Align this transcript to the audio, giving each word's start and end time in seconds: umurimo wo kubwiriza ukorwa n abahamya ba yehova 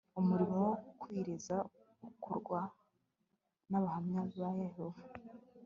umurimo 0.19 0.55
wo 0.65 0.73
kubwiriza 0.85 1.55
ukorwa 2.09 2.59
n 3.69 3.71
abahamya 3.79 4.21
ba 4.37 4.49
yehova 4.63 5.03